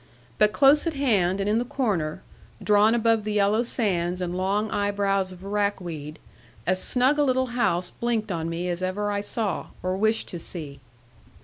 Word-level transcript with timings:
But 0.39 0.51
close 0.51 0.87
at 0.87 0.95
hand 0.95 1.39
and 1.39 1.47
in 1.47 1.59
the 1.59 1.63
corner, 1.63 2.23
drawn 2.63 2.95
above 2.95 3.23
the 3.23 3.33
yellow 3.33 3.61
sands 3.61 4.19
and 4.19 4.35
long 4.35 4.71
eye 4.71 4.89
brows 4.89 5.31
of 5.31 5.43
rackweed, 5.43 6.17
as 6.65 6.81
snug 6.83 7.19
a 7.19 7.23
little 7.23 7.49
house 7.53 7.91
blinked 7.91 8.31
on 8.31 8.49
me 8.49 8.67
as 8.67 8.81
ever 8.81 9.11
I 9.11 9.21
saw, 9.21 9.67
or 9.83 9.95
wished 9.95 10.27
to 10.29 10.39
see. 10.39 10.79